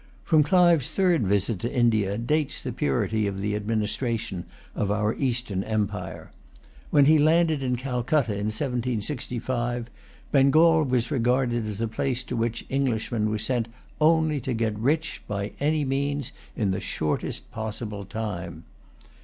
[0.23, 5.63] From Clive's third visit to India dates the purity of the administration of our Eastern
[5.63, 6.31] empire.
[6.89, 9.91] When he landed in Calcutta in 1765,
[10.31, 13.67] Bengal was regarded as a place to which Englishmen were sent
[13.99, 18.63] only to get rich, by any means, in the shortest possible time.